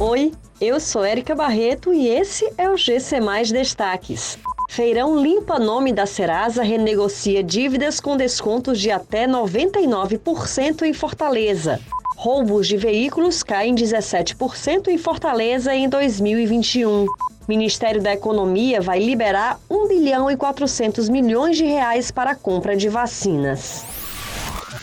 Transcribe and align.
Oi, 0.00 0.32
eu 0.58 0.80
sou 0.80 1.04
Érica 1.04 1.34
Barreto 1.34 1.92
e 1.92 2.08
esse 2.08 2.50
é 2.56 2.70
o 2.70 2.74
GC 2.74 3.20
Mais 3.20 3.52
Destaques. 3.52 4.38
Feirão 4.70 5.22
Limpa 5.22 5.58
Nome 5.58 5.92
da 5.92 6.06
Serasa 6.06 6.62
renegocia 6.62 7.42
dívidas 7.42 8.00
com 8.00 8.16
descontos 8.16 8.80
de 8.80 8.90
até 8.90 9.28
99% 9.28 10.84
em 10.84 10.94
Fortaleza. 10.94 11.78
Roubos 12.16 12.66
de 12.66 12.78
veículos 12.78 13.42
caem 13.42 13.74
17% 13.74 14.88
em 14.88 14.96
Fortaleza 14.96 15.74
em 15.74 15.86
2021. 15.86 17.04
Ministério 17.46 18.00
da 18.00 18.14
Economia 18.14 18.80
vai 18.80 19.00
liberar 19.00 19.60
1 19.68 19.86
bilhão 19.86 20.30
e 20.30 20.36
400 20.36 21.10
milhões 21.10 21.58
de 21.58 21.64
reais 21.64 22.10
para 22.10 22.30
a 22.30 22.34
compra 22.34 22.74
de 22.74 22.88
vacinas. 22.88 23.84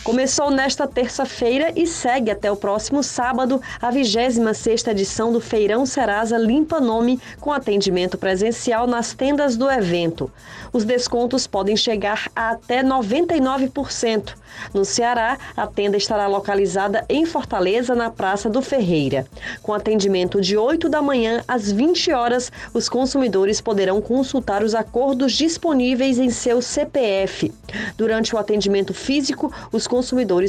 Começou 0.08 0.50
nesta 0.50 0.86
terça-feira 0.86 1.70
e 1.76 1.86
segue 1.86 2.30
até 2.30 2.50
o 2.50 2.56
próximo 2.56 3.02
sábado 3.02 3.60
a 3.78 3.92
26ª 3.92 4.92
edição 4.92 5.30
do 5.30 5.38
Feirão 5.38 5.84
Serasa 5.84 6.38
Limpa 6.38 6.80
Nome 6.80 7.20
com 7.38 7.52
atendimento 7.52 8.16
presencial 8.16 8.86
nas 8.86 9.12
tendas 9.12 9.54
do 9.54 9.70
evento. 9.70 10.32
Os 10.72 10.86
descontos 10.86 11.46
podem 11.46 11.76
chegar 11.76 12.30
a 12.34 12.52
até 12.52 12.82
99%. 12.82 14.34
No 14.72 14.84
Ceará, 14.84 15.38
a 15.56 15.66
tenda 15.66 15.96
estará 15.96 16.26
localizada 16.26 17.04
em 17.08 17.24
Fortaleza, 17.24 17.94
na 17.94 18.10
Praça 18.10 18.48
do 18.48 18.62
Ferreira. 18.62 19.26
Com 19.62 19.72
atendimento 19.72 20.40
de 20.40 20.56
8 20.56 20.88
da 20.88 21.00
manhã 21.02 21.44
às 21.46 21.70
20 21.70 22.12
horas, 22.12 22.50
os 22.72 22.88
consumidores 22.88 23.60
poderão 23.60 24.00
consultar 24.00 24.62
os 24.62 24.74
acordos 24.74 25.32
disponíveis 25.32 26.18
em 26.18 26.30
seu 26.30 26.60
CPF. 26.60 27.52
Durante 27.96 28.34
o 28.34 28.38
atendimento 28.38 28.94
físico, 28.94 29.52
os 29.70 29.86
consumidores 29.86 29.97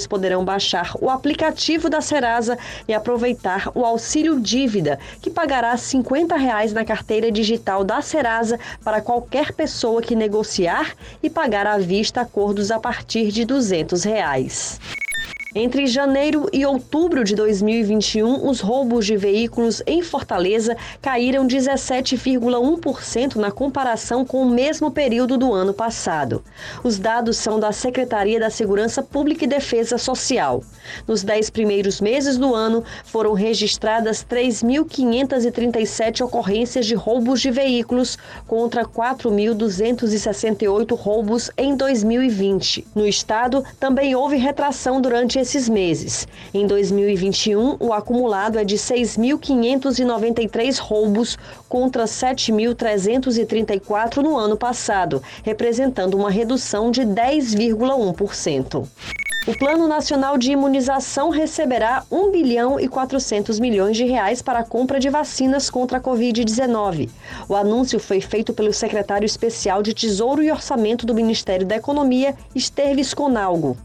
poderão 0.08 0.46
baixar 0.46 0.94
o 1.00 1.10
aplicativo 1.10 1.90
da 1.90 2.02
Serasa 2.02 2.58
e 2.88 2.94
aproveitar 2.94 3.72
o 3.76 3.86
auxílio 3.86 4.40
dívida, 4.40 5.00
que 5.22 5.30
pagará 5.30 5.76
50 5.76 6.36
reais 6.36 6.74
na 6.74 6.86
carteira 6.86 7.32
digital 7.32 7.84
da 7.84 8.02
Serasa 8.02 8.60
para 8.84 9.02
qualquer 9.02 9.54
pessoa 9.54 10.02
que 10.02 10.16
negociar 10.16 10.96
e 11.22 11.30
pagar 11.30 11.68
à 11.68 11.78
vista 11.78 12.22
acordos 12.22 12.72
a 12.72 12.80
partir 12.80 13.32
de 13.32 13.46
200 13.46 14.04
reais. 14.04 14.80
Entre 15.56 15.88
janeiro 15.88 16.48
e 16.54 16.64
outubro 16.64 17.24
de 17.24 17.34
2021, 17.34 18.48
os 18.48 18.60
roubos 18.60 19.08
de 19.08 19.18
veículos 19.18 19.82
em 19.88 20.04
Fortaleza 20.04 20.78
caíram 21.02 21.48
17,1% 21.48 23.36
na 23.36 23.50
comparação 23.50 24.24
com 24.24 24.44
o 24.44 24.50
mesmo 24.50 24.92
período 24.92 25.40
do 25.40 25.52
ano 25.52 25.74
passado. 25.74 26.44
Os 26.84 27.00
dados 27.00 27.38
são 27.38 27.60
da 27.60 27.72
Secretaria 27.72 28.40
da 28.40 28.52
Segurança 28.52 29.02
Pública 29.02 29.46
e 29.46 29.48
Defesa 29.48 29.98
Social. 29.98 30.64
Nos 31.08 31.24
dez 31.24 31.50
primeiros 31.50 32.00
meses 32.00 32.38
do 32.38 32.54
ano, 32.54 32.84
foram 33.04 33.34
registradas 33.34 34.24
3.537 34.24 36.24
ocorrências 36.24 36.86
de 36.86 36.94
roubos 36.94 37.42
de 37.42 37.50
veículos 37.50 38.20
contra 38.46 38.86
4.268 38.86 40.96
roubos 40.96 41.50
em 41.58 41.76
2020. 41.76 42.86
No 42.94 43.08
estado, 43.08 43.64
também 43.80 44.14
houve 44.14 44.38
retração 44.38 45.02
durante 45.02 45.39
esses 45.40 45.70
meses. 45.70 46.28
Em 46.54 46.68
2021, 46.68 47.78
o 47.80 47.94
acumulado 47.94 48.60
é 48.60 48.64
de 48.64 48.76
6.593 48.76 50.80
roubos 50.80 51.36
contra 51.68 52.06
7.334 52.06 54.18
no 54.18 54.38
ano 54.38 54.56
passado, 54.58 55.24
representando 55.44 56.14
uma 56.16 56.30
redução 56.30 56.92
de 56.92 57.02
10,1%. 57.02 58.88
O 59.48 59.58
Plano 59.58 59.88
Nacional 59.88 60.38
de 60.38 60.52
Imunização 60.52 61.30
receberá 61.30 62.04
1 62.12 62.30
bilhão 62.30 62.80
e 62.80 62.88
400 62.88 63.60
milhões 63.60 63.98
de 63.98 64.04
reais 64.04 64.44
para 64.44 64.60
a 64.60 64.64
compra 64.64 65.00
de 65.00 65.10
vacinas 65.10 65.70
contra 65.70 65.98
a 65.98 66.02
Covid-19. 66.02 67.10
O 67.48 67.56
anúncio 67.56 68.00
foi 68.00 68.22
feito 68.22 68.54
pelo 68.54 68.72
secretário 68.72 69.26
especial 69.26 69.82
de 69.82 69.94
Tesouro 69.94 70.44
e 70.44 70.52
Orçamento 70.52 71.06
do 71.06 71.16
Ministério 71.16 71.66
da 71.66 71.78
Economia, 71.78 72.36
Esteves 72.54 73.14
Conalgo. 73.14 73.76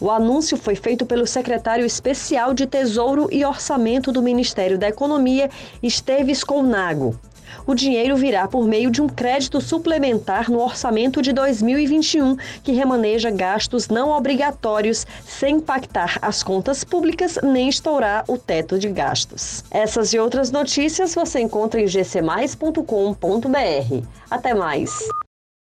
O 0.00 0.10
anúncio 0.10 0.56
foi 0.56 0.76
feito 0.76 1.04
pelo 1.04 1.26
secretário 1.26 1.84
especial 1.84 2.54
de 2.54 2.66
Tesouro 2.66 3.28
e 3.32 3.44
Orçamento 3.44 4.12
do 4.12 4.22
Ministério 4.22 4.78
da 4.78 4.88
Economia, 4.88 5.50
Esteves 5.82 6.44
Colnago. 6.44 7.18
O 7.66 7.74
dinheiro 7.74 8.16
virá 8.16 8.46
por 8.46 8.66
meio 8.66 8.90
de 8.90 9.02
um 9.02 9.08
crédito 9.08 9.60
suplementar 9.60 10.50
no 10.50 10.60
orçamento 10.60 11.20
de 11.20 11.32
2021, 11.32 12.36
que 12.62 12.72
remaneja 12.72 13.30
gastos 13.30 13.88
não 13.88 14.10
obrigatórios 14.10 15.06
sem 15.26 15.56
impactar 15.56 16.18
as 16.22 16.42
contas 16.42 16.84
públicas 16.84 17.38
nem 17.42 17.68
estourar 17.68 18.24
o 18.28 18.38
teto 18.38 18.78
de 18.78 18.88
gastos. 18.88 19.64
Essas 19.70 20.12
e 20.12 20.18
outras 20.18 20.50
notícias 20.50 21.14
você 21.14 21.40
encontra 21.40 21.80
em 21.80 21.86
gcmais.com.br. 21.86 22.76
Até 24.30 24.54
mais! 24.54 24.90